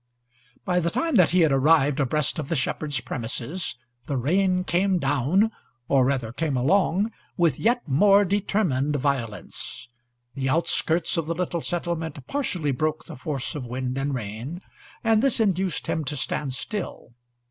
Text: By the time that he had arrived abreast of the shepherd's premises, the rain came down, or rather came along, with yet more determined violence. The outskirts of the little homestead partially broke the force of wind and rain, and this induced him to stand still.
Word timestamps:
By 0.65 0.79
the 0.79 0.89
time 0.89 1.13
that 1.17 1.29
he 1.29 1.41
had 1.41 1.51
arrived 1.51 1.99
abreast 1.99 2.39
of 2.39 2.49
the 2.49 2.55
shepherd's 2.55 2.99
premises, 3.01 3.75
the 4.07 4.17
rain 4.17 4.63
came 4.63 4.97
down, 4.97 5.51
or 5.87 6.05
rather 6.05 6.33
came 6.33 6.57
along, 6.57 7.11
with 7.37 7.59
yet 7.59 7.87
more 7.87 8.25
determined 8.25 8.95
violence. 8.95 9.89
The 10.33 10.49
outskirts 10.49 11.17
of 11.17 11.27
the 11.27 11.35
little 11.35 11.61
homestead 11.61 12.23
partially 12.25 12.71
broke 12.71 13.05
the 13.05 13.15
force 13.15 13.53
of 13.53 13.67
wind 13.67 13.95
and 13.99 14.15
rain, 14.15 14.63
and 15.03 15.21
this 15.21 15.39
induced 15.39 15.85
him 15.85 16.03
to 16.05 16.15
stand 16.17 16.53
still. 16.53 17.11